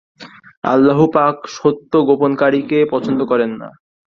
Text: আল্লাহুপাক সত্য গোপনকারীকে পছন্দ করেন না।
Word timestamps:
আল্লাহুপাক 0.63 1.35
সত্য 1.55 1.91
গোপনকারীকে 2.07 2.79
পছন্দ 2.93 3.19
করেন 3.31 3.51
না। 3.61 3.69